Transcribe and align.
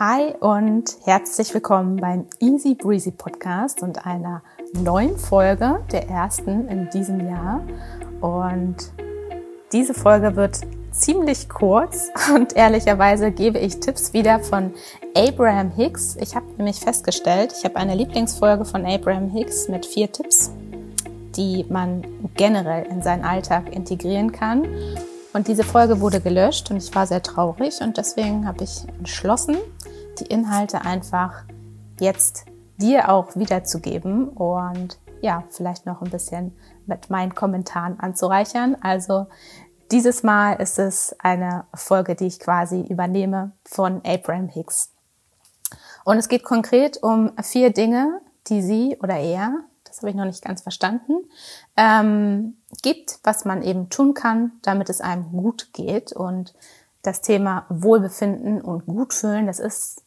Hi 0.00 0.34
und 0.40 0.96
herzlich 1.04 1.54
willkommen 1.54 1.98
beim 1.98 2.26
Easy 2.40 2.74
Breezy 2.74 3.12
Podcast 3.12 3.80
und 3.80 4.04
einer 4.04 4.42
neuen 4.72 5.16
Folge, 5.16 5.84
der 5.92 6.08
ersten 6.08 6.66
in 6.66 6.90
diesem 6.90 7.24
Jahr. 7.28 7.64
Und 8.20 8.74
diese 9.72 9.94
Folge 9.94 10.34
wird 10.34 10.58
ziemlich 10.90 11.48
kurz 11.48 12.10
und 12.34 12.56
ehrlicherweise 12.56 13.30
gebe 13.30 13.60
ich 13.60 13.78
Tipps 13.78 14.12
wieder 14.12 14.40
von 14.40 14.74
Abraham 15.16 15.70
Hicks. 15.70 16.16
Ich 16.20 16.34
habe 16.34 16.46
nämlich 16.56 16.80
festgestellt, 16.80 17.54
ich 17.56 17.64
habe 17.64 17.76
eine 17.76 17.94
Lieblingsfolge 17.94 18.64
von 18.64 18.84
Abraham 18.84 19.30
Hicks 19.30 19.68
mit 19.68 19.86
vier 19.86 20.10
Tipps, 20.10 20.50
die 21.36 21.66
man 21.68 22.04
generell 22.36 22.84
in 22.86 23.00
seinen 23.00 23.22
Alltag 23.22 23.72
integrieren 23.72 24.32
kann. 24.32 24.66
Und 25.34 25.48
diese 25.48 25.64
Folge 25.64 26.00
wurde 26.00 26.20
gelöscht 26.20 26.70
und 26.70 26.76
ich 26.76 26.94
war 26.94 27.08
sehr 27.08 27.20
traurig 27.20 27.80
und 27.80 27.96
deswegen 27.96 28.46
habe 28.46 28.62
ich 28.62 28.88
entschlossen, 28.88 29.56
die 30.20 30.26
Inhalte 30.26 30.82
einfach 30.82 31.42
jetzt 31.98 32.44
dir 32.76 33.08
auch 33.08 33.34
wiederzugeben 33.34 34.28
und 34.28 35.00
ja, 35.22 35.42
vielleicht 35.50 35.86
noch 35.86 36.02
ein 36.02 36.10
bisschen 36.10 36.56
mit 36.86 37.10
meinen 37.10 37.34
Kommentaren 37.34 37.98
anzureichern. 37.98 38.76
Also 38.80 39.26
dieses 39.90 40.22
Mal 40.22 40.52
ist 40.54 40.78
es 40.78 41.16
eine 41.18 41.64
Folge, 41.74 42.14
die 42.14 42.26
ich 42.26 42.38
quasi 42.38 42.82
übernehme 42.82 43.50
von 43.64 44.02
Abraham 44.06 44.46
Hicks. 44.46 44.92
Und 46.04 46.16
es 46.18 46.28
geht 46.28 46.44
konkret 46.44 47.02
um 47.02 47.32
vier 47.42 47.72
Dinge, 47.72 48.20
die 48.46 48.62
sie 48.62 48.98
oder 49.02 49.16
er 49.16 49.64
das 49.94 50.02
habe 50.02 50.10
ich 50.10 50.16
noch 50.16 50.24
nicht 50.24 50.44
ganz 50.44 50.62
verstanden, 50.62 51.12
ähm, 51.76 52.56
gibt, 52.82 53.20
was 53.22 53.44
man 53.44 53.62
eben 53.62 53.90
tun 53.90 54.12
kann, 54.12 54.50
damit 54.62 54.90
es 54.90 55.00
einem 55.00 55.30
gut 55.30 55.72
geht. 55.72 56.12
Und 56.12 56.52
das 57.02 57.20
Thema 57.20 57.64
Wohlbefinden 57.68 58.60
und 58.60 58.86
Gutfühlen, 58.86 59.46
das 59.46 59.60
ist 59.60 60.02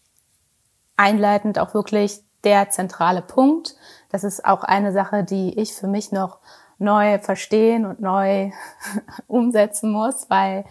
einleitend 0.97 1.57
auch 1.57 1.73
wirklich 1.73 2.21
der 2.43 2.69
zentrale 2.69 3.21
Punkt. 3.21 3.77
Das 4.09 4.25
ist 4.25 4.43
auch 4.43 4.63
eine 4.63 4.91
Sache, 4.91 5.23
die 5.23 5.57
ich 5.57 5.73
für 5.73 5.87
mich 5.87 6.11
noch 6.11 6.39
neu 6.79 7.19
verstehen 7.19 7.85
und 7.85 8.01
neu 8.01 8.51
umsetzen 9.27 9.89
muss, 9.89 10.29
weil 10.29 10.65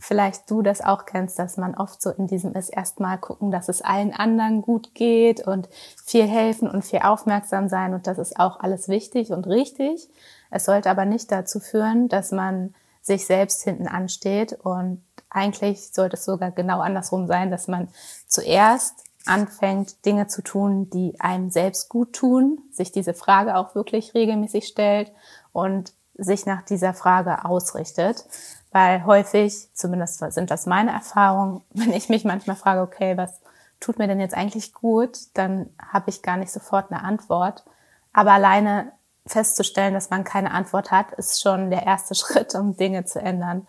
vielleicht 0.00 0.50
du 0.50 0.62
das 0.62 0.80
auch 0.80 1.04
kennst, 1.04 1.38
dass 1.38 1.56
man 1.56 1.74
oft 1.74 2.00
so 2.00 2.10
in 2.10 2.26
diesem 2.26 2.54
ist, 2.54 2.70
erstmal 2.70 3.18
gucken, 3.18 3.50
dass 3.50 3.68
es 3.68 3.82
allen 3.82 4.12
anderen 4.12 4.62
gut 4.62 4.94
geht 4.94 5.46
und 5.46 5.68
viel 6.04 6.26
helfen 6.26 6.68
und 6.68 6.84
viel 6.84 7.00
aufmerksam 7.00 7.68
sein 7.68 7.94
und 7.94 8.06
das 8.06 8.18
ist 8.18 8.38
auch 8.38 8.60
alles 8.60 8.88
wichtig 8.88 9.30
und 9.30 9.46
richtig. 9.46 10.08
Es 10.50 10.64
sollte 10.64 10.90
aber 10.90 11.04
nicht 11.04 11.30
dazu 11.30 11.60
führen, 11.60 12.08
dass 12.08 12.32
man 12.32 12.74
sich 13.02 13.26
selbst 13.26 13.62
hinten 13.62 13.86
ansteht 13.86 14.52
und 14.52 15.02
eigentlich 15.30 15.92
sollte 15.92 16.16
es 16.16 16.24
sogar 16.24 16.50
genau 16.50 16.80
andersrum 16.80 17.26
sein, 17.26 17.50
dass 17.50 17.68
man 17.68 17.88
zuerst 18.26 19.04
anfängt, 19.26 20.04
Dinge 20.06 20.26
zu 20.26 20.42
tun, 20.42 20.90
die 20.90 21.20
einem 21.20 21.50
selbst 21.50 21.88
gut 21.88 22.14
tun, 22.14 22.58
sich 22.70 22.90
diese 22.90 23.14
Frage 23.14 23.56
auch 23.56 23.74
wirklich 23.74 24.14
regelmäßig 24.14 24.66
stellt 24.66 25.12
und 25.52 25.92
sich 26.14 26.46
nach 26.46 26.62
dieser 26.62 26.94
Frage 26.94 27.44
ausrichtet. 27.44 28.24
Weil 28.72 29.04
häufig, 29.04 29.68
zumindest 29.74 30.18
sind 30.32 30.50
das 30.50 30.66
meine 30.66 30.92
Erfahrungen, 30.92 31.62
wenn 31.70 31.92
ich 31.92 32.08
mich 32.08 32.24
manchmal 32.24 32.56
frage, 32.56 32.82
okay, 32.82 33.16
was 33.16 33.40
tut 33.80 33.98
mir 33.98 34.06
denn 34.06 34.20
jetzt 34.20 34.34
eigentlich 34.34 34.74
gut, 34.74 35.18
dann 35.34 35.70
habe 35.80 36.10
ich 36.10 36.22
gar 36.22 36.36
nicht 36.36 36.52
sofort 36.52 36.90
eine 36.90 37.02
Antwort. 37.02 37.64
Aber 38.12 38.32
alleine 38.32 38.92
festzustellen, 39.26 39.94
dass 39.94 40.10
man 40.10 40.24
keine 40.24 40.50
Antwort 40.50 40.90
hat, 40.90 41.12
ist 41.12 41.40
schon 41.40 41.70
der 41.70 41.84
erste 41.86 42.14
Schritt, 42.16 42.54
um 42.54 42.76
Dinge 42.76 43.04
zu 43.04 43.20
ändern. 43.20 43.66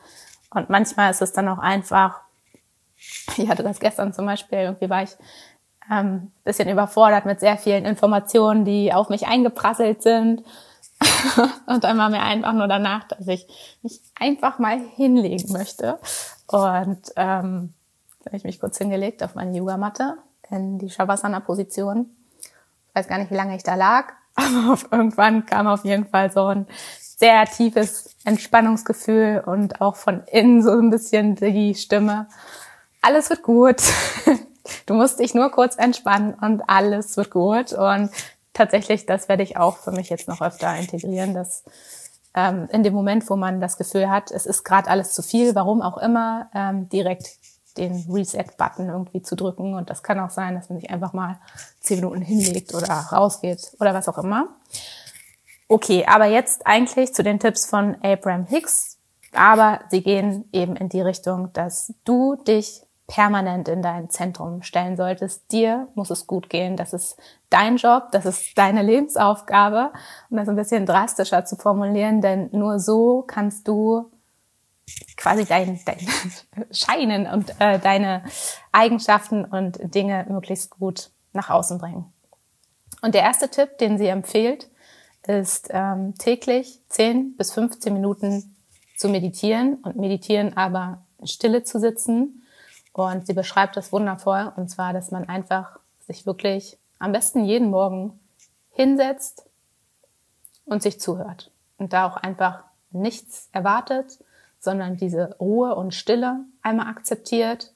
Und 0.53 0.69
manchmal 0.69 1.11
ist 1.11 1.21
es 1.21 1.31
dann 1.31 1.47
auch 1.47 1.59
einfach, 1.59 2.21
ich 3.37 3.49
hatte 3.49 3.63
das 3.63 3.79
gestern 3.79 4.13
zum 4.13 4.25
Beispiel, 4.25 4.59
irgendwie 4.59 4.89
war 4.89 5.03
ich 5.03 5.15
ähm, 5.89 6.31
bisschen 6.43 6.69
überfordert 6.69 7.25
mit 7.25 7.39
sehr 7.39 7.57
vielen 7.57 7.85
Informationen, 7.85 8.65
die 8.65 8.93
auf 8.93 9.09
mich 9.09 9.27
eingeprasselt 9.27 10.03
sind 10.03 10.43
und 11.67 11.83
dann 11.83 11.97
war 11.97 12.09
mir 12.09 12.21
einfach 12.21 12.53
nur 12.53 12.67
danach, 12.67 13.03
dass 13.05 13.27
ich 13.27 13.47
mich 13.81 14.01
einfach 14.19 14.59
mal 14.59 14.79
hinlegen 14.79 15.51
möchte. 15.51 15.99
Und 16.47 17.11
ähm, 17.15 17.73
habe 18.25 18.37
ich 18.37 18.43
mich 18.43 18.59
kurz 18.59 18.77
hingelegt 18.77 19.23
auf 19.23 19.35
meine 19.35 19.57
Yogamatte 19.57 20.17
in 20.49 20.79
die 20.79 20.89
Shavasana-Position. 20.89 22.09
Ich 22.41 22.95
weiß 22.95 23.07
gar 23.07 23.17
nicht, 23.17 23.31
wie 23.31 23.35
lange 23.35 23.55
ich 23.55 23.63
da 23.63 23.75
lag, 23.75 24.13
aber 24.35 24.77
irgendwann 24.91 25.45
kam 25.45 25.67
auf 25.67 25.85
jeden 25.85 26.05
Fall 26.05 26.31
so 26.31 26.47
ein 26.47 26.67
sehr 26.99 27.45
tiefes 27.45 28.15
Entspannungsgefühl 28.25 29.43
und 29.45 29.81
auch 29.81 29.95
von 29.95 30.23
innen 30.31 30.63
so 30.63 30.71
ein 30.71 30.89
bisschen 30.89 31.35
die 31.35 31.75
Stimme. 31.75 32.27
Alles 33.01 33.29
wird 33.29 33.43
gut. 33.43 33.81
Du 34.85 34.93
musst 34.93 35.19
dich 35.19 35.33
nur 35.33 35.49
kurz 35.49 35.75
entspannen 35.75 36.35
und 36.35 36.61
alles 36.67 37.17
wird 37.17 37.31
gut. 37.31 37.73
Und 37.73 38.11
tatsächlich, 38.53 39.05
das 39.05 39.29
werde 39.29 39.43
ich 39.43 39.57
auch 39.57 39.77
für 39.77 39.91
mich 39.91 40.09
jetzt 40.09 40.27
noch 40.27 40.41
öfter 40.41 40.75
integrieren, 40.75 41.33
dass 41.33 41.63
ähm, 42.35 42.67
in 42.71 42.83
dem 42.83 42.93
Moment, 42.93 43.29
wo 43.29 43.35
man 43.35 43.59
das 43.59 43.77
Gefühl 43.77 44.09
hat, 44.09 44.31
es 44.31 44.45
ist 44.45 44.63
gerade 44.63 44.89
alles 44.89 45.13
zu 45.13 45.21
viel, 45.21 45.55
warum 45.55 45.81
auch 45.81 45.97
immer, 45.97 46.49
ähm, 46.53 46.87
direkt 46.89 47.37
den 47.77 48.05
Reset-Button 48.09 48.89
irgendwie 48.89 49.21
zu 49.21 49.35
drücken. 49.35 49.73
Und 49.73 49.89
das 49.89 50.03
kann 50.03 50.19
auch 50.19 50.29
sein, 50.29 50.55
dass 50.55 50.69
man 50.69 50.79
sich 50.79 50.89
einfach 50.89 51.13
mal 51.13 51.39
zehn 51.79 51.97
Minuten 51.99 52.21
hinlegt 52.21 52.73
oder 52.73 52.93
rausgeht 53.11 53.75
oder 53.79 53.93
was 53.93 54.09
auch 54.09 54.17
immer. 54.17 54.49
Okay, 55.67 56.05
aber 56.05 56.25
jetzt 56.25 56.67
eigentlich 56.67 57.13
zu 57.13 57.23
den 57.23 57.39
Tipps 57.39 57.65
von 57.65 57.95
Abraham 58.01 58.45
Hicks. 58.45 58.97
Aber 59.33 59.79
sie 59.89 60.03
gehen 60.03 60.49
eben 60.51 60.75
in 60.75 60.89
die 60.89 60.99
Richtung, 60.99 61.53
dass 61.53 61.93
du 62.03 62.35
dich 62.35 62.83
permanent 63.11 63.67
in 63.67 63.81
dein 63.81 64.09
Zentrum 64.09 64.63
stellen 64.63 64.95
solltest. 64.95 65.51
Dir 65.51 65.89
muss 65.95 66.09
es 66.11 66.27
gut 66.27 66.49
gehen. 66.49 66.77
Das 66.77 66.93
ist 66.93 67.17
dein 67.49 67.75
Job, 67.75 68.07
das 68.13 68.25
ist 68.25 68.57
deine 68.57 68.83
Lebensaufgabe. 68.83 69.91
Um 70.29 70.37
das 70.37 70.47
ein 70.47 70.55
bisschen 70.55 70.85
drastischer 70.85 71.43
zu 71.43 71.57
formulieren, 71.57 72.21
denn 72.21 72.47
nur 72.53 72.79
so 72.79 73.23
kannst 73.27 73.67
du 73.67 74.09
quasi 75.17 75.43
dein, 75.43 75.77
dein 75.85 75.97
Scheinen 76.71 77.27
und 77.27 77.53
äh, 77.59 77.79
deine 77.79 78.23
Eigenschaften 78.71 79.43
und 79.43 79.93
Dinge 79.93 80.25
möglichst 80.29 80.69
gut 80.69 81.09
nach 81.33 81.49
außen 81.49 81.79
bringen. 81.79 82.05
Und 83.01 83.13
der 83.13 83.23
erste 83.23 83.49
Tipp, 83.49 83.77
den 83.79 83.97
sie 83.97 84.07
empfiehlt, 84.07 84.69
ist 85.27 85.67
ähm, 85.71 86.15
täglich 86.17 86.79
10 86.87 87.35
bis 87.35 87.51
15 87.51 87.91
Minuten 87.91 88.55
zu 88.95 89.09
meditieren 89.09 89.79
und 89.83 89.97
meditieren 89.97 90.55
aber 90.55 91.03
in 91.19 91.27
Stille 91.27 91.63
zu 91.63 91.77
sitzen 91.77 92.40
und 92.93 93.25
sie 93.27 93.33
beschreibt 93.33 93.77
das 93.77 93.91
wundervoll. 93.91 94.51
Und 94.55 94.69
zwar, 94.69 94.93
dass 94.93 95.11
man 95.11 95.27
einfach 95.27 95.79
sich 96.05 96.25
wirklich 96.25 96.77
am 96.99 97.11
besten 97.11 97.45
jeden 97.45 97.69
Morgen 97.69 98.19
hinsetzt 98.71 99.45
und 100.65 100.81
sich 100.81 100.99
zuhört. 100.99 101.51
Und 101.77 101.93
da 101.93 102.07
auch 102.07 102.17
einfach 102.17 102.63
nichts 102.91 103.49
erwartet, 103.51 104.19
sondern 104.59 104.97
diese 104.97 105.35
Ruhe 105.39 105.75
und 105.75 105.93
Stille 105.93 106.45
einmal 106.61 106.87
akzeptiert, 106.87 107.73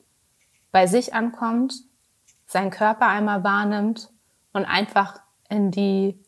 bei 0.72 0.88
sich 0.88 1.14
ankommt, 1.14 1.74
seinen 2.46 2.70
Körper 2.70 3.08
einmal 3.08 3.44
wahrnimmt 3.44 4.12
und 4.53 4.66
einfach 4.66 5.20
in 5.50 5.72
die, 5.72 6.20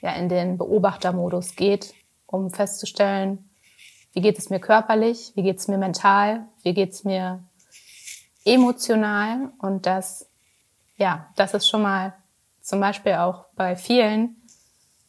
ja, 0.00 0.12
in 0.12 0.28
den 0.28 0.58
Beobachtermodus 0.58 1.56
geht, 1.56 1.94
um 2.26 2.50
festzustellen, 2.50 3.48
wie 4.12 4.20
geht 4.20 4.38
es 4.38 4.50
mir 4.50 4.60
körperlich, 4.60 5.32
wie 5.34 5.42
geht 5.42 5.58
es 5.58 5.68
mir 5.68 5.78
mental, 5.78 6.46
wie 6.62 6.74
geht 6.74 6.92
es 6.92 7.04
mir 7.04 7.42
emotional 8.46 9.50
und 9.58 9.86
das, 9.86 10.28
ja, 10.96 11.28
das 11.36 11.52
ist 11.54 11.68
schon 11.68 11.82
mal 11.82 12.14
zum 12.62 12.80
Beispiel 12.80 13.14
auch 13.14 13.46
bei 13.54 13.76
vielen 13.76 14.36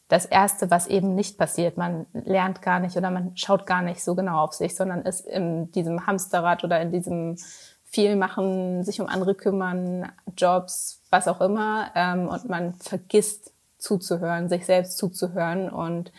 das 0.10 0.26
Erste, 0.26 0.72
was 0.72 0.88
eben 0.88 1.16
nicht 1.16 1.38
passiert. 1.38 1.78
Man 1.78 2.06
lernt 2.14 2.62
gar 2.62 2.80
nicht 2.80 2.96
oder 2.96 3.12
man 3.12 3.36
schaut 3.36 3.66
gar 3.66 3.82
nicht 3.82 4.04
so 4.04 4.16
genau 4.16 4.44
auf 4.44 4.54
sich, 4.54 4.76
sondern 4.76 5.02
ist 5.02 5.26
in 5.26 5.72
diesem 5.72 6.08
Hamsterrad 6.08 6.64
oder 6.64 6.82
in 6.82 6.92
diesem 6.92 7.38
viel 7.84 8.16
machen, 8.16 8.84
sich 8.84 9.02
um 9.02 9.08
andere 9.08 9.36
kümmern, 9.36 10.12
Jobs, 10.38 11.02
was 11.10 11.28
auch 11.28 11.42
immer. 11.42 11.92
Ähm, 11.96 12.28
und 12.28 12.50
man 12.50 12.74
vergisst 12.76 13.54
zuzuhören, 13.78 14.50
sich 14.50 14.66
selbst 14.66 14.98
zuzuhören 14.98 15.70
und 15.70 16.12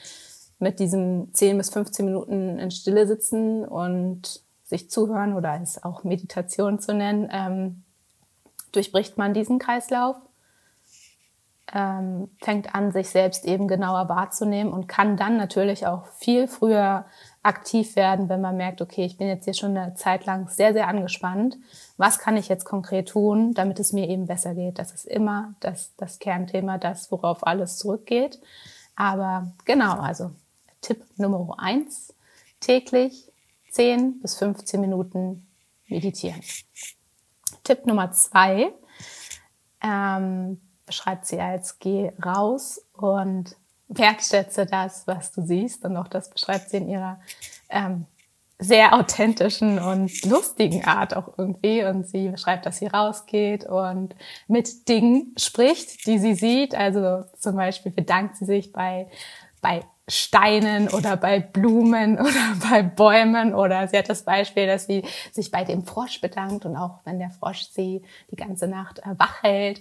mit 0.58 0.80
diesem 0.80 1.32
10 1.32 1.58
bis 1.58 1.70
15 1.70 2.04
Minuten 2.04 2.58
in 2.58 2.70
Stille 2.70 3.06
sitzen 3.06 3.64
und 3.64 4.42
sich 4.68 4.90
zuhören 4.90 5.34
oder 5.34 5.58
es 5.60 5.82
auch 5.82 6.04
Meditation 6.04 6.78
zu 6.78 6.94
nennen, 6.94 7.28
ähm, 7.32 7.84
durchbricht 8.72 9.16
man 9.16 9.32
diesen 9.32 9.58
Kreislauf, 9.58 10.16
ähm, 11.72 12.30
fängt 12.42 12.74
an, 12.74 12.92
sich 12.92 13.08
selbst 13.08 13.44
eben 13.44 13.66
genauer 13.66 14.08
wahrzunehmen 14.08 14.72
und 14.72 14.86
kann 14.86 15.16
dann 15.16 15.36
natürlich 15.36 15.86
auch 15.86 16.06
viel 16.06 16.48
früher 16.48 17.06
aktiv 17.42 17.96
werden, 17.96 18.28
wenn 18.28 18.40
man 18.40 18.56
merkt, 18.56 18.80
okay, 18.82 19.04
ich 19.04 19.16
bin 19.16 19.28
jetzt 19.28 19.44
hier 19.44 19.54
schon 19.54 19.76
eine 19.76 19.94
Zeit 19.94 20.26
lang 20.26 20.48
sehr, 20.48 20.72
sehr 20.72 20.88
angespannt. 20.88 21.56
Was 21.96 22.18
kann 22.18 22.36
ich 22.36 22.48
jetzt 22.48 22.64
konkret 22.64 23.08
tun, 23.08 23.54
damit 23.54 23.80
es 23.80 23.92
mir 23.92 24.08
eben 24.08 24.26
besser 24.26 24.54
geht? 24.54 24.78
Das 24.78 24.92
ist 24.92 25.06
immer 25.06 25.54
das, 25.60 25.94
das 25.96 26.18
Kernthema, 26.18 26.78
das, 26.78 27.10
worauf 27.10 27.46
alles 27.46 27.78
zurückgeht. 27.78 28.38
Aber 28.96 29.52
genau, 29.64 29.98
also 29.98 30.30
Tipp 30.80 31.04
Nummer 31.16 31.56
eins, 31.58 32.14
täglich 32.60 33.30
10 33.70 34.20
bis 34.20 34.36
15 34.36 34.80
Minuten 34.80 35.46
meditieren. 35.86 36.40
Tipp 37.64 37.86
Nummer 37.86 38.12
zwei 38.12 38.72
ähm, 39.82 40.60
beschreibt 40.86 41.26
sie 41.26 41.40
als 41.40 41.78
geh 41.78 42.12
raus 42.24 42.80
und 42.92 43.56
wertschätze 43.88 44.66
das, 44.66 45.06
was 45.06 45.32
du 45.32 45.42
siehst. 45.42 45.84
Und 45.84 45.96
auch 45.96 46.08
das 46.08 46.30
beschreibt 46.30 46.70
sie 46.70 46.78
in 46.78 46.88
ihrer 46.88 47.20
ähm, 47.68 48.06
sehr 48.58 48.94
authentischen 48.94 49.78
und 49.78 50.24
lustigen 50.24 50.84
Art 50.84 51.16
auch 51.16 51.38
irgendwie. 51.38 51.84
Und 51.84 52.08
sie 52.08 52.28
beschreibt, 52.28 52.66
dass 52.66 52.78
sie 52.78 52.86
rausgeht 52.86 53.64
und 53.64 54.14
mit 54.46 54.88
Dingen 54.88 55.34
spricht, 55.38 56.06
die 56.06 56.18
sie 56.18 56.34
sieht. 56.34 56.74
Also 56.74 57.24
zum 57.38 57.56
Beispiel 57.56 57.92
bedankt 57.92 58.36
sie 58.36 58.44
sich 58.44 58.72
bei, 58.72 59.08
bei 59.60 59.84
Steinen 60.08 60.88
oder 60.88 61.16
bei 61.16 61.40
Blumen 61.40 62.18
oder 62.20 62.56
bei 62.70 62.82
Bäumen 62.82 63.54
oder 63.54 63.86
sie 63.88 63.98
hat 63.98 64.08
das 64.08 64.22
Beispiel, 64.22 64.66
dass 64.66 64.86
sie 64.86 65.04
sich 65.32 65.50
bei 65.50 65.64
dem 65.64 65.84
Frosch 65.84 66.20
bedankt 66.20 66.64
und 66.64 66.76
auch 66.76 67.00
wenn 67.04 67.18
der 67.18 67.30
Frosch 67.30 67.68
sie 67.70 68.02
die 68.30 68.36
ganze 68.36 68.66
Nacht 68.66 69.00
äh, 69.00 69.18
wach 69.18 69.42
hält, 69.42 69.80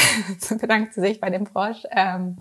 bedankt 0.60 0.94
sie 0.94 1.00
sich 1.00 1.20
bei 1.20 1.30
dem 1.30 1.46
Frosch. 1.46 1.82
Ähm, 1.90 2.36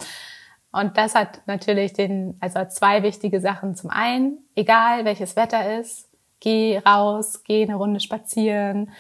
und 0.72 0.98
das 0.98 1.16
hat 1.16 1.42
natürlich 1.46 1.94
den, 1.94 2.38
also 2.42 2.66
zwei 2.66 3.02
wichtige 3.02 3.40
Sachen. 3.40 3.76
Zum 3.76 3.90
einen, 3.90 4.40
egal 4.56 5.06
welches 5.06 5.36
Wetter 5.36 5.80
ist, 5.80 6.10
geh 6.42 6.80
raus, 6.80 7.44
geh 7.44 7.64
eine 7.64 7.76
Runde 7.76 8.00
spazieren 8.00 8.92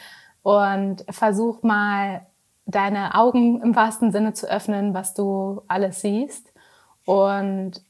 und 0.41 1.03
versuch 1.09 1.63
mal 1.63 2.25
deine 2.65 3.15
Augen 3.15 3.61
im 3.61 3.75
wahrsten 3.75 4.11
Sinne 4.11 4.33
zu 4.33 4.49
öffnen, 4.49 4.93
was 4.93 5.13
du 5.13 5.61
alles 5.67 6.01
siehst 6.01 6.53
und 7.05 7.81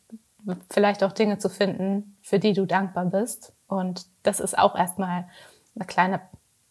vielleicht 0.70 1.04
auch 1.04 1.12
Dinge 1.12 1.38
zu 1.38 1.50
finden, 1.50 2.18
für 2.22 2.40
die 2.40 2.54
du 2.54 2.66
dankbar 2.66 3.06
bist. 3.06 3.54
Und 3.68 4.06
das 4.24 4.40
ist 4.40 4.58
auch 4.58 4.76
erstmal 4.76 5.28
eine 5.76 5.86
kleine 5.86 6.22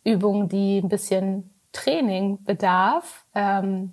Übung, 0.05 0.49
die 0.49 0.79
ein 0.79 0.88
bisschen 0.88 1.50
Training 1.73 2.43
bedarf, 2.44 3.25
ähm, 3.35 3.93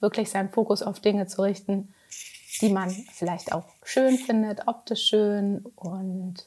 wirklich 0.00 0.30
seinen 0.30 0.50
Fokus 0.50 0.82
auf 0.82 1.00
Dinge 1.00 1.26
zu 1.26 1.42
richten, 1.42 1.94
die 2.60 2.68
man 2.68 2.90
vielleicht 2.90 3.52
auch 3.52 3.64
schön 3.82 4.18
findet, 4.18 4.66
optisch 4.66 5.04
schön 5.06 5.64
und 5.74 6.46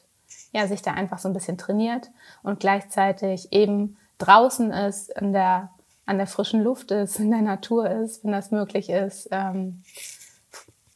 ja, 0.52 0.66
sich 0.66 0.82
da 0.82 0.92
einfach 0.92 1.18
so 1.18 1.28
ein 1.28 1.34
bisschen 1.34 1.58
trainiert 1.58 2.10
und 2.42 2.60
gleichzeitig 2.60 3.52
eben 3.52 3.96
draußen 4.18 4.72
ist, 4.72 5.10
in 5.10 5.32
der, 5.32 5.70
an 6.06 6.18
der 6.18 6.26
frischen 6.26 6.62
Luft 6.62 6.90
ist, 6.90 7.18
in 7.18 7.30
der 7.30 7.42
Natur 7.42 7.88
ist, 7.90 8.24
wenn 8.24 8.32
das 8.32 8.50
möglich 8.50 8.90
ist. 8.90 9.28
Ähm, 9.30 9.82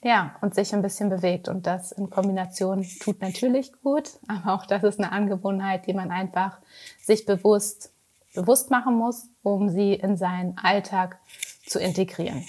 ja, 0.05 0.37
und 0.43 0.55
sich 0.55 0.75
ein 0.75 0.83
bisschen 0.83 1.09
bewegt. 1.09 1.49
Und 1.49 1.67
das 1.67 1.91
in 1.91 2.11
Kombination 2.11 2.87
tut 3.01 3.23
natürlich 3.23 3.73
gut, 3.83 4.11
aber 4.29 4.55
auch 4.55 4.67
das 4.67 4.85
ist 4.85 5.01
eine 5.01 5.11
Angewohnheit, 5.11 5.87
die 5.87 5.95
man 5.95 6.11
einfach 6.11 6.59
sich 7.01 7.27
bewusst, 7.27 7.91
bewusst 8.35 8.71
machen 8.71 8.95
muss, 8.97 9.29
um 9.43 9.71
sie 9.71 9.95
in 9.95 10.17
seinen 10.17 10.59
Alltag 10.59 11.19
zu 11.67 11.81
integrieren. 11.81 12.45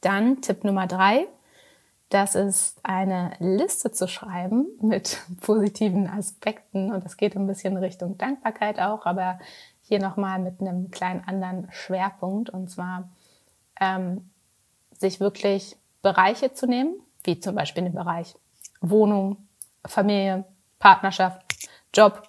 Dann 0.00 0.40
Tipp 0.40 0.62
Nummer 0.62 0.86
drei. 0.86 1.26
Das 2.10 2.36
ist 2.36 2.78
eine 2.84 3.32
Liste 3.40 3.90
zu 3.90 4.06
schreiben 4.06 4.66
mit 4.80 5.18
positiven 5.40 6.08
Aspekten. 6.08 6.92
Und 6.92 7.04
das 7.04 7.16
geht 7.16 7.34
ein 7.34 7.48
bisschen 7.48 7.76
Richtung 7.76 8.16
Dankbarkeit 8.16 8.78
auch, 8.78 9.04
aber 9.04 9.40
hier 9.82 9.98
nochmal 9.98 10.38
mit 10.38 10.60
einem 10.60 10.92
kleinen 10.92 11.24
anderen 11.26 11.66
Schwerpunkt. 11.72 12.50
Und 12.50 12.70
zwar 12.70 13.10
ähm, 13.80 14.30
sich 14.92 15.18
wirklich 15.18 15.76
Bereiche 16.08 16.54
zu 16.54 16.66
nehmen, 16.66 16.94
wie 17.22 17.38
zum 17.38 17.54
Beispiel 17.54 17.82
den 17.82 17.92
Bereich 17.92 18.34
Wohnung, 18.80 19.48
Familie, 19.84 20.46
Partnerschaft, 20.78 21.42
Job. 21.92 22.22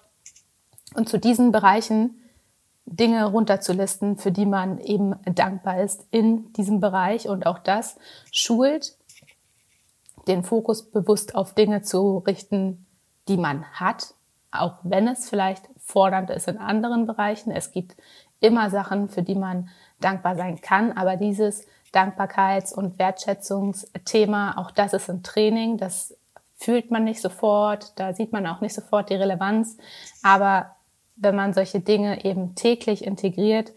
Und 0.94 1.08
zu 1.08 1.18
diesen 1.18 1.50
Bereichen 1.50 2.20
Dinge 2.84 3.24
runterzulisten, 3.24 4.18
für 4.18 4.32
die 4.32 4.44
man 4.44 4.78
eben 4.78 5.14
dankbar 5.24 5.80
ist 5.80 6.06
in 6.10 6.52
diesem 6.52 6.80
Bereich. 6.80 7.26
Und 7.26 7.46
auch 7.46 7.58
das 7.58 7.96
schult 8.32 8.98
den 10.28 10.44
Fokus 10.44 10.90
bewusst 10.90 11.34
auf 11.34 11.54
Dinge 11.54 11.80
zu 11.80 12.18
richten, 12.18 12.84
die 13.28 13.38
man 13.38 13.64
hat, 13.72 14.12
auch 14.50 14.74
wenn 14.82 15.08
es 15.08 15.30
vielleicht 15.30 15.70
fordernd 15.78 16.28
ist 16.28 16.48
in 16.48 16.58
anderen 16.58 17.06
Bereichen. 17.06 17.50
Es 17.50 17.72
gibt 17.72 17.96
immer 18.40 18.68
Sachen, 18.68 19.08
für 19.08 19.22
die 19.22 19.36
man 19.36 19.70
dankbar 20.00 20.36
sein 20.36 20.60
kann, 20.60 20.92
aber 20.92 21.16
dieses 21.16 21.64
Dankbarkeits- 21.92 22.74
und 22.74 22.98
Wertschätzungsthema, 22.98 24.58
auch 24.58 24.70
das 24.70 24.92
ist 24.92 25.10
ein 25.10 25.22
Training, 25.22 25.76
das 25.76 26.16
fühlt 26.56 26.90
man 26.90 27.04
nicht 27.04 27.20
sofort, 27.20 27.98
da 27.98 28.12
sieht 28.12 28.32
man 28.32 28.46
auch 28.46 28.60
nicht 28.60 28.74
sofort 28.74 29.10
die 29.10 29.14
Relevanz, 29.14 29.76
aber 30.22 30.76
wenn 31.16 31.34
man 31.34 31.52
solche 31.52 31.80
Dinge 31.80 32.24
eben 32.24 32.54
täglich 32.54 33.04
integriert, 33.04 33.72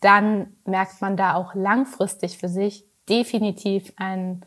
dann 0.00 0.56
merkt 0.64 1.00
man 1.00 1.16
da 1.16 1.34
auch 1.34 1.54
langfristig 1.54 2.38
für 2.38 2.48
sich 2.48 2.84
definitiv 3.08 3.92
ein, 3.96 4.44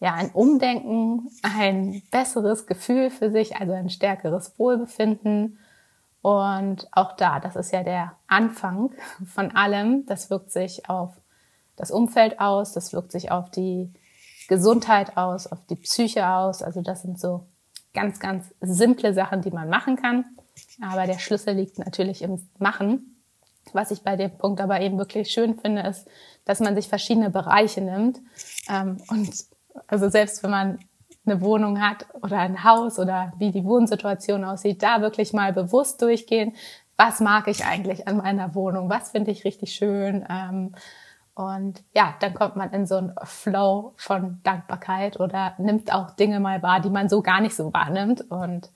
ja, 0.00 0.14
ein 0.14 0.30
Umdenken, 0.30 1.30
ein 1.42 2.02
besseres 2.10 2.66
Gefühl 2.66 3.10
für 3.10 3.30
sich, 3.30 3.56
also 3.56 3.72
ein 3.72 3.90
stärkeres 3.90 4.58
Wohlbefinden. 4.58 5.58
Und 6.20 6.88
auch 6.92 7.14
da, 7.16 7.38
das 7.38 7.54
ist 7.54 7.72
ja 7.72 7.84
der 7.84 8.16
Anfang 8.26 8.90
von 9.26 9.54
allem. 9.54 10.04
Das 10.06 10.30
wirkt 10.30 10.50
sich 10.50 10.88
auf 10.88 11.12
das 11.78 11.90
Umfeld 11.90 12.40
aus, 12.40 12.72
das 12.72 12.92
wirkt 12.92 13.12
sich 13.12 13.30
auf 13.30 13.50
die 13.50 13.92
Gesundheit 14.48 15.16
aus, 15.16 15.46
auf 15.46 15.58
die 15.70 15.76
Psyche 15.76 16.28
aus. 16.28 16.62
Also 16.62 16.80
das 16.80 17.02
sind 17.02 17.20
so 17.20 17.46
ganz, 17.94 18.18
ganz 18.18 18.46
simple 18.60 19.14
Sachen, 19.14 19.42
die 19.42 19.50
man 19.50 19.68
machen 19.68 19.96
kann. 19.96 20.24
Aber 20.82 21.06
der 21.06 21.18
Schlüssel 21.18 21.54
liegt 21.54 21.78
natürlich 21.78 22.22
im 22.22 22.48
Machen. 22.58 23.22
Was 23.72 23.90
ich 23.90 24.02
bei 24.02 24.16
dem 24.16 24.36
Punkt 24.36 24.60
aber 24.60 24.80
eben 24.80 24.98
wirklich 24.98 25.30
schön 25.30 25.58
finde, 25.58 25.82
ist, 25.82 26.08
dass 26.44 26.60
man 26.60 26.74
sich 26.74 26.88
verschiedene 26.88 27.30
Bereiche 27.30 27.80
nimmt. 27.80 28.20
Ähm, 28.68 28.96
und 29.08 29.30
also 29.86 30.08
selbst 30.08 30.42
wenn 30.42 30.50
man 30.50 30.78
eine 31.26 31.40
Wohnung 31.42 31.80
hat 31.80 32.06
oder 32.22 32.38
ein 32.38 32.64
Haus 32.64 32.98
oder 32.98 33.32
wie 33.38 33.50
die 33.50 33.64
Wohnsituation 33.64 34.44
aussieht, 34.44 34.82
da 34.82 35.02
wirklich 35.02 35.32
mal 35.32 35.52
bewusst 35.52 36.00
durchgehen, 36.00 36.54
was 36.96 37.20
mag 37.20 37.46
ich 37.46 37.64
eigentlich 37.64 38.08
an 38.08 38.16
meiner 38.16 38.54
Wohnung, 38.54 38.88
was 38.88 39.10
finde 39.10 39.30
ich 39.30 39.44
richtig 39.44 39.72
schön. 39.72 40.24
Und 41.38 41.84
ja, 41.94 42.16
dann 42.18 42.34
kommt 42.34 42.56
man 42.56 42.72
in 42.72 42.84
so 42.84 42.96
einen 42.96 43.14
Flow 43.22 43.92
von 43.96 44.40
Dankbarkeit 44.42 45.20
oder 45.20 45.54
nimmt 45.58 45.94
auch 45.94 46.10
Dinge 46.10 46.40
mal 46.40 46.64
wahr, 46.64 46.80
die 46.80 46.90
man 46.90 47.08
so 47.08 47.22
gar 47.22 47.40
nicht 47.40 47.54
so 47.54 47.72
wahrnimmt. 47.72 48.22
Und 48.28 48.72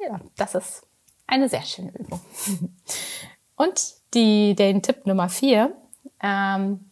ja, 0.00 0.18
das 0.34 0.54
ist 0.54 0.86
eine 1.26 1.50
sehr 1.50 1.60
schöne 1.60 1.90
Übung. 1.90 2.18
Und 3.56 4.14
die, 4.14 4.54
den 4.54 4.80
Tipp 4.80 5.06
Nummer 5.06 5.28
vier, 5.28 5.76
ähm, 6.22 6.90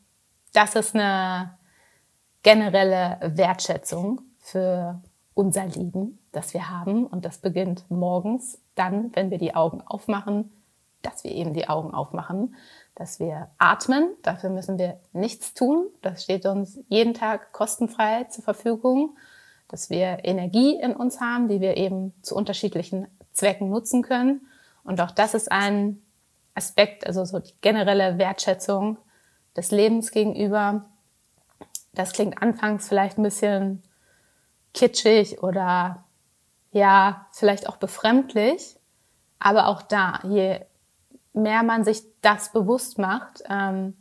das 0.53 0.75
ist 0.75 0.95
eine 0.95 1.57
generelle 2.43 3.19
Wertschätzung 3.23 4.21
für 4.39 5.01
unser 5.33 5.65
Leben, 5.65 6.19
das 6.33 6.53
wir 6.53 6.69
haben. 6.69 7.07
Und 7.07 7.25
das 7.25 7.39
beginnt 7.39 7.91
morgens, 7.91 8.61
dann, 8.75 9.17
wenn 9.17 9.31
wir 9.31 9.39
die 9.39 9.55
Augen 9.55 9.81
aufmachen, 9.81 10.56
dass 11.03 11.25
wir 11.25 11.33
eben 11.33 11.53
die 11.55 11.69
Augen 11.69 11.95
aufmachen, 11.95 12.57
dass 12.95 13.21
wir 13.21 13.51
atmen. 13.59 14.15
Dafür 14.23 14.51
müssen 14.51 14.79
wir 14.79 14.99
nichts 15.13 15.55
tun. 15.55 15.87
Das 16.03 16.25
steht 16.25 16.47
uns 16.47 16.81
jeden 16.89 17.15
Tag 17.15 17.53
kostenfrei 17.53 18.25
zur 18.25 18.43
Verfügung. 18.43 19.17
Dass 19.69 19.91
wir 19.91 20.25
Energie 20.25 20.79
in 20.81 20.95
uns 20.95 21.21
haben, 21.21 21.49
die 21.49 21.61
wir 21.61 21.77
eben 21.77 22.15
zu 22.23 22.35
unterschiedlichen 22.35 23.09
Zwecken 23.33 23.69
nutzen 23.69 24.03
können. 24.03 24.47
Und 24.85 25.01
auch 25.01 25.11
das 25.11 25.35
ist 25.35 25.51
ein 25.51 26.03
Aspekt, 26.55 27.07
also 27.07 27.25
so 27.25 27.39
die 27.39 27.55
generelle 27.61 28.19
Wertschätzung 28.19 28.99
des 29.57 29.71
Lebens 29.71 30.11
gegenüber. 30.11 30.87
Das 31.93 32.13
klingt 32.13 32.41
anfangs 32.43 32.89
vielleicht 32.89 33.19
ein 33.19 33.23
bisschen 33.23 33.83
kitschig 34.73 35.43
oder 35.43 36.05
ja, 36.73 37.27
vielleicht 37.33 37.69
auch 37.69 37.77
befremdlich. 37.77 38.77
Aber 39.39 39.69
auch 39.69 39.83
da, 39.83 40.21
je 40.25 40.61
mehr 41.37 41.63
man 41.63 41.85
sich 41.85 42.03
das 42.23 42.53
bewusst 42.53 42.99
macht, 42.99 43.43
ähm, 43.49 43.95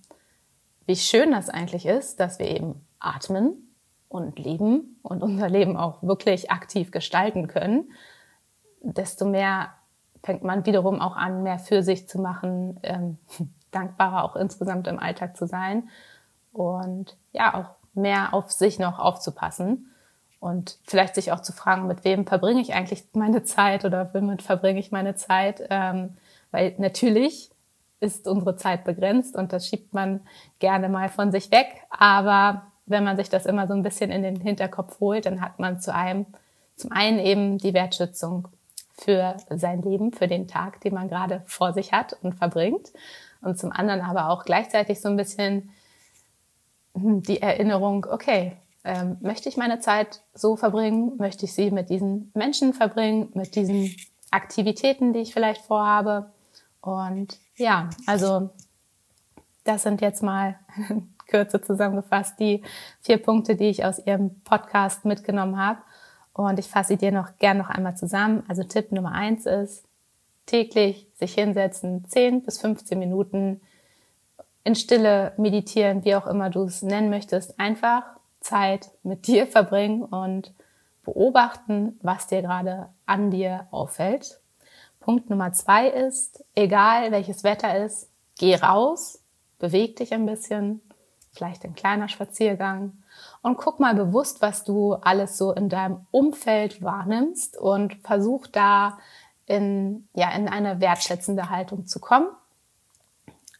wie 0.85 0.95
schön 0.95 1.31
das 1.31 1.49
eigentlich 1.49 1.85
ist, 1.85 2.19
dass 2.19 2.39
wir 2.39 2.47
eben 2.47 2.85
atmen 2.99 3.73
und 4.07 4.39
leben 4.39 4.97
und 5.03 5.21
unser 5.21 5.49
Leben 5.49 5.77
auch 5.77 6.01
wirklich 6.01 6.51
aktiv 6.51 6.91
gestalten 6.91 7.47
können, 7.47 7.91
desto 8.81 9.25
mehr 9.25 9.69
fängt 10.23 10.43
man 10.43 10.65
wiederum 10.65 11.01
auch 11.01 11.15
an, 11.15 11.43
mehr 11.43 11.59
für 11.59 11.83
sich 11.83 12.07
zu 12.07 12.19
machen, 12.19 12.79
ähm, 12.83 13.17
dankbarer 13.71 14.23
auch 14.23 14.35
insgesamt 14.35 14.87
im 14.87 14.99
Alltag 14.99 15.35
zu 15.35 15.45
sein 15.47 15.89
und 16.53 17.17
ja, 17.33 17.53
auch 17.53 17.75
mehr 17.93 18.33
auf 18.33 18.51
sich 18.51 18.79
noch 18.79 18.99
aufzupassen 18.99 19.91
und 20.39 20.79
vielleicht 20.83 21.15
sich 21.15 21.31
auch 21.31 21.41
zu 21.41 21.51
fragen, 21.51 21.87
mit 21.87 22.05
wem 22.05 22.25
verbringe 22.25 22.61
ich 22.61 22.73
eigentlich 22.73 23.03
meine 23.13 23.43
Zeit 23.43 23.83
oder 23.83 24.13
womit 24.13 24.41
verbringe 24.41 24.79
ich 24.79 24.91
meine 24.91 25.15
Zeit, 25.15 25.61
ähm, 25.69 26.15
weil 26.55 26.73
natürlich 26.77 27.51
ist 27.99 28.27
unsere 28.27 28.55
Zeit 28.55 28.83
begrenzt 28.83 29.35
und 29.35 29.51
das 29.51 29.67
schiebt 29.67 29.93
man 29.93 30.21
gerne 30.59 30.89
mal 30.89 31.09
von 31.09 31.31
sich 31.31 31.51
weg, 31.51 31.67
aber 31.89 32.63
wenn 32.85 33.03
man 33.03 33.17
sich 33.17 33.29
das 33.29 33.45
immer 33.45 33.67
so 33.67 33.73
ein 33.73 33.83
bisschen 33.83 34.11
in 34.11 34.23
den 34.23 34.39
Hinterkopf 34.39 34.99
holt, 34.99 35.25
dann 35.25 35.41
hat 35.41 35.59
man 35.59 35.79
zu 35.79 35.93
einem, 35.93 36.25
zum 36.75 36.91
einen 36.91 37.19
eben 37.19 37.57
die 37.57 37.73
Wertschätzung 37.73 38.47
für 38.93 39.35
sein 39.49 39.81
Leben, 39.81 40.13
für 40.13 40.27
den 40.27 40.47
Tag, 40.47 40.81
den 40.81 40.93
man 40.93 41.09
gerade 41.09 41.43
vor 41.45 41.73
sich 41.73 41.91
hat 41.91 42.15
und 42.21 42.35
verbringt. 42.35 42.91
Und 43.41 43.59
zum 43.59 43.71
anderen 43.71 44.01
aber 44.01 44.29
auch 44.29 44.45
gleichzeitig 44.45 45.01
so 45.01 45.09
ein 45.09 45.17
bisschen 45.17 45.71
hm, 46.93 47.21
die 47.23 47.41
Erinnerung, 47.41 48.05
okay, 48.09 48.53
ähm, 48.83 49.17
möchte 49.19 49.49
ich 49.49 49.57
meine 49.57 49.79
Zeit 49.79 50.21
so 50.33 50.55
verbringen? 50.55 51.17
Möchte 51.17 51.45
ich 51.45 51.53
sie 51.53 51.71
mit 51.71 51.89
diesen 51.89 52.31
Menschen 52.35 52.73
verbringen, 52.73 53.29
mit 53.33 53.55
diesen 53.55 53.95
Aktivitäten, 54.31 55.11
die 55.11 55.19
ich 55.19 55.33
vielleicht 55.33 55.63
vorhabe? 55.63 56.31
Und 56.85 57.39
ja, 57.57 57.89
also 58.05 58.51
das 59.63 59.83
sind 59.83 60.01
jetzt 60.01 60.21
mal 60.21 60.59
Kürze 61.27 61.59
zusammengefasst 61.61 62.39
die 62.39 62.63
vier 63.01 63.17
Punkte, 63.17 63.55
die 63.55 63.69
ich 63.69 63.83
aus 63.83 63.99
Ihrem 63.99 64.41
Podcast 64.41 65.05
mitgenommen 65.05 65.57
habe. 65.57 65.79
Und 66.33 66.59
ich 66.59 66.67
fasse 66.67 66.89
sie 66.89 66.97
dir 66.97 67.11
noch 67.11 67.37
gern 67.39 67.57
noch 67.57 67.69
einmal 67.69 67.97
zusammen. 67.97 68.43
Also 68.47 68.63
Tipp 68.63 68.91
Nummer 68.91 69.13
eins 69.13 69.45
ist, 69.45 69.85
täglich 70.45 71.07
sich 71.15 71.33
hinsetzen, 71.33 72.05
10 72.07 72.43
bis 72.43 72.59
15 72.59 72.99
Minuten 72.99 73.61
in 74.63 74.75
Stille 74.75 75.33
meditieren, 75.37 76.05
wie 76.05 76.15
auch 76.15 76.27
immer 76.27 76.49
du 76.49 76.63
es 76.63 76.83
nennen 76.83 77.09
möchtest. 77.09 77.59
Einfach 77.59 78.03
Zeit 78.41 78.91
mit 79.01 79.25
dir 79.25 79.47
verbringen 79.47 80.03
und 80.03 80.53
beobachten, 81.03 81.99
was 82.01 82.27
dir 82.27 82.41
gerade 82.41 82.89
an 83.05 83.31
dir 83.31 83.67
auffällt. 83.71 84.39
Punkt 85.05 85.29
Nummer 85.29 85.53
zwei 85.53 85.87
ist, 85.87 86.43
egal 86.55 87.11
welches 87.11 87.43
Wetter 87.43 87.85
ist, 87.85 88.09
geh 88.39 88.55
raus, 88.55 89.21
beweg 89.59 89.97
dich 89.97 90.11
ein 90.15 90.25
bisschen, 90.25 90.81
vielleicht 91.31 91.63
ein 91.63 91.75
kleiner 91.75 92.07
Spaziergang 92.07 93.03
und 93.43 93.55
guck 93.57 93.79
mal 93.79 93.93
bewusst, 93.93 94.41
was 94.41 94.63
du 94.63 94.93
alles 94.93 95.37
so 95.37 95.51
in 95.51 95.69
deinem 95.69 96.07
Umfeld 96.09 96.81
wahrnimmst 96.81 97.55
und 97.55 97.93
versuch 98.01 98.47
da 98.47 98.97
in, 99.45 100.07
ja, 100.15 100.31
in 100.31 100.47
eine 100.47 100.79
wertschätzende 100.81 101.51
Haltung 101.51 101.85
zu 101.85 101.99
kommen 101.99 102.29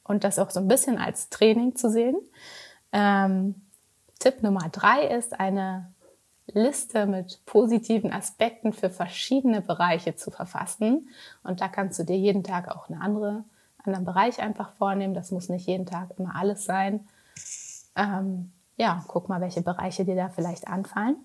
und 0.04 0.24
das 0.24 0.40
auch 0.40 0.50
so 0.50 0.60
ein 0.60 0.68
bisschen 0.68 0.98
als 0.98 1.30
Training 1.30 1.76
zu 1.76 1.92
sehen. 1.92 2.16
Ähm, 2.92 3.62
Tipp 4.18 4.42
Nummer 4.42 4.68
drei 4.72 5.04
ist 5.10 5.40
eine 5.40 5.94
Liste 6.48 7.06
mit 7.06 7.44
positiven 7.46 8.12
Aspekten 8.14 8.74
für 8.74 8.90
verschiedene 8.90 9.62
Bereiche 9.62 10.16
zu 10.16 10.32
verfassen. 10.32 11.10
Und 11.44 11.62
da 11.62 11.68
kannst 11.68 12.00
du 12.00 12.04
dir 12.04 12.18
jeden 12.18 12.44
Tag 12.44 12.70
auch 12.70 12.90
eine 12.90 13.02
andere, 13.02 13.44
anderen 13.84 14.06
Bereich 14.06 14.40
einfach 14.40 14.74
vornehmen. 14.74 15.14
Das 15.14 15.32
muss 15.32 15.50
nicht 15.50 15.68
jeden 15.68 15.86
Tag 15.86 16.12
immer 16.18 16.36
alles 16.36 16.66
sein. 16.66 17.08
Ähm, 17.96 18.52
ja, 18.78 19.04
guck 19.08 19.30
mal, 19.30 19.42
welche 19.42 19.62
Bereiche 19.62 20.06
dir 20.06 20.16
da 20.16 20.30
vielleicht 20.30 20.68
anfallen. 20.68 21.18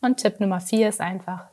Und 0.00 0.18
Tipp 0.18 0.40
Nummer 0.40 0.60
vier 0.60 0.88
ist 0.88 1.00
einfach, 1.00 1.46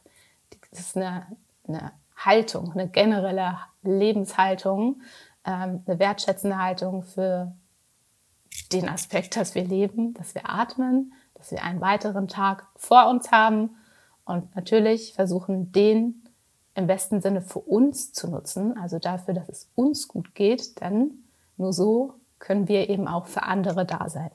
das 0.72 0.80
ist 0.80 0.98
eine, 0.98 1.26
eine 1.68 1.92
Haltung, 2.16 2.72
eine 2.72 2.88
generelle 2.88 3.58
Lebenshaltung, 3.82 5.02
ähm, 5.46 5.84
eine 5.86 6.00
wertschätzende 6.00 6.58
Haltung 6.58 7.04
für 7.04 7.54
den 8.72 8.88
Aspekt, 8.88 9.36
dass 9.36 9.56
wir 9.56 9.64
leben, 9.64 10.14
dass 10.14 10.34
wir 10.34 10.50
atmen, 10.50 11.14
dass 11.36 11.52
wir 11.52 11.64
einen 11.64 11.82
weiteren 11.82 12.28
Tag 12.28 12.68
vor 12.76 13.08
uns 13.08 13.32
haben 13.32 13.78
und 14.26 14.56
natürlich 14.56 15.14
versuchen, 15.14 15.72
den 15.72 16.24
im 16.74 16.88
besten 16.88 17.22
Sinne 17.22 17.42
für 17.42 17.60
uns 17.60 18.12
zu 18.12 18.30
nutzen, 18.30 18.78
also 18.78 19.00
dafür, 19.00 19.34
dass 19.34 19.48
es 19.48 19.70
uns 19.76 20.08
gut 20.08 20.36
geht, 20.36 20.82
denn 20.82 21.24
nur 21.58 21.72
so 21.72 22.16
können 22.40 22.68
wir 22.68 22.90
eben 22.90 23.08
auch 23.08 23.28
für 23.28 23.44
andere 23.44 23.86
da 23.86 24.10
sein. 24.10 24.32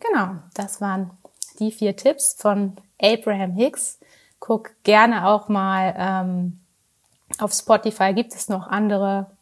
Genau, 0.00 0.36
das 0.54 0.80
waren 0.80 1.10
die 1.58 1.70
vier 1.70 1.96
Tipps 1.96 2.34
von 2.34 2.76
Abraham 3.00 3.52
Hicks. 3.52 3.98
Guck 4.40 4.70
gerne 4.84 5.26
auch 5.26 5.48
mal 5.48 5.94
ähm, 5.98 6.60
auf 7.38 7.52
Spotify 7.52 8.14
gibt 8.14 8.34
es 8.34 8.48
noch 8.48 8.66
andere 8.66 9.35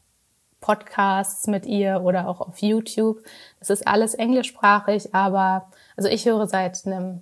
Podcasts 0.65 1.47
mit 1.47 1.67
ihr 1.67 2.01
oder 2.03 2.27
auch 2.27 2.41
auf 2.41 2.63
YouTube. 2.63 3.23
Es 3.61 3.69
ist 3.69 3.87
alles 3.87 4.15
englischsprachig, 4.15 5.15
aber 5.15 5.71
also 5.95 6.09
ich 6.09 6.25
höre 6.25 6.47
seit 6.47 6.87
einem 6.87 7.21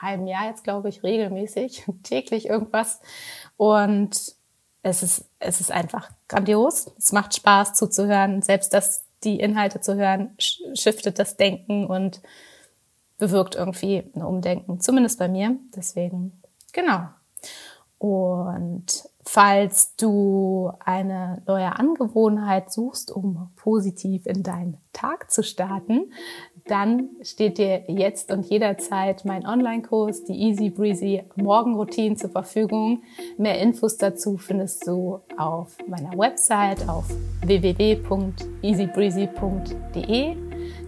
halben 0.00 0.28
Jahr 0.28 0.46
jetzt, 0.46 0.62
glaube 0.62 0.88
ich, 0.88 1.02
regelmäßig, 1.02 1.84
täglich 2.04 2.46
irgendwas. 2.46 3.00
Und 3.56 4.36
es 4.84 5.02
ist, 5.02 5.24
es 5.40 5.60
ist 5.60 5.72
einfach 5.72 6.10
grandios. 6.28 6.92
Es 6.96 7.10
macht 7.10 7.34
Spaß 7.34 7.74
zuzuhören. 7.74 8.40
Selbst 8.40 8.72
das, 8.72 9.02
die 9.24 9.40
Inhalte 9.40 9.80
zu 9.80 9.96
hören, 9.96 10.36
shiftet 10.38 11.18
das 11.18 11.36
Denken 11.36 11.86
und 11.86 12.20
bewirkt 13.18 13.56
irgendwie 13.56 14.04
ein 14.14 14.22
Umdenken. 14.22 14.78
Zumindest 14.78 15.18
bei 15.18 15.26
mir. 15.26 15.56
Deswegen, 15.74 16.40
genau. 16.72 17.08
Und 17.98 19.09
falls 19.24 19.96
du 19.96 20.70
eine 20.84 21.42
neue 21.46 21.78
Angewohnheit 21.78 22.70
suchst, 22.72 23.10
um 23.10 23.50
positiv 23.56 24.26
in 24.26 24.42
deinen 24.42 24.76
Tag 24.92 25.30
zu 25.30 25.42
starten, 25.42 26.12
dann 26.66 27.08
steht 27.22 27.56
dir 27.58 27.84
jetzt 27.88 28.30
und 28.30 28.46
jederzeit 28.46 29.24
mein 29.24 29.46
Online-Kurs, 29.46 30.24
die 30.24 30.40
Easy 30.40 30.70
Breezy 30.70 31.24
Morgenroutine 31.36 32.16
zur 32.16 32.30
Verfügung. 32.30 33.02
Mehr 33.38 33.60
Infos 33.60 33.96
dazu 33.96 34.36
findest 34.36 34.86
du 34.86 35.20
auf 35.36 35.76
meiner 35.88 36.16
Website 36.16 36.88
auf 36.88 37.06
www.easybreezy.de. 37.44 40.36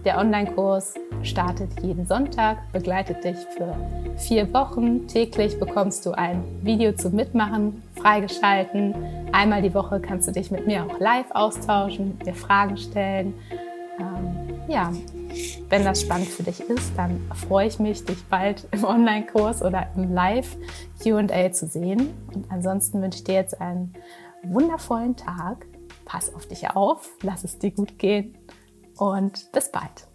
Der 0.05 0.17
Online-Kurs 0.17 0.93
startet 1.21 1.69
jeden 1.81 2.05
Sonntag, 2.05 2.71
begleitet 2.71 3.23
dich 3.23 3.37
für 3.57 3.75
vier 4.17 4.53
Wochen. 4.53 5.07
Täglich 5.07 5.59
bekommst 5.59 6.05
du 6.05 6.11
ein 6.11 6.43
Video 6.61 6.93
zum 6.93 7.15
Mitmachen 7.15 7.82
freigeschalten. 8.03 8.93
Einmal 9.31 9.61
die 9.61 9.73
Woche 9.73 9.99
kannst 10.01 10.27
du 10.27 10.31
dich 10.31 10.51
mit 10.51 10.67
mir 10.67 10.85
auch 10.85 10.99
live 10.99 11.31
austauschen, 11.31 12.19
mir 12.23 12.35
Fragen 12.35 12.77
stellen. 12.77 13.33
Ähm, 13.97 14.59
ja, 14.67 14.91
wenn 15.69 15.83
das 15.83 16.01
spannend 16.01 16.27
für 16.27 16.43
dich 16.43 16.59
ist, 16.61 16.91
dann 16.97 17.19
freue 17.47 17.67
ich 17.67 17.79
mich, 17.79 18.03
dich 18.03 18.23
bald 18.25 18.67
im 18.71 18.83
Online-Kurs 18.83 19.63
oder 19.63 19.87
im 19.95 20.13
Live-QA 20.13 21.51
zu 21.51 21.67
sehen. 21.67 22.13
Und 22.33 22.51
ansonsten 22.51 23.01
wünsche 23.01 23.19
ich 23.19 23.23
dir 23.23 23.35
jetzt 23.35 23.59
einen 23.59 23.93
wundervollen 24.43 25.15
Tag. 25.15 25.65
Pass 26.05 26.33
auf 26.35 26.45
dich 26.45 26.69
auf, 26.71 27.09
lass 27.21 27.45
es 27.45 27.57
dir 27.57 27.71
gut 27.71 27.97
gehen 27.97 28.37
und 28.97 29.51
bis 29.53 29.71
bald. 29.71 30.12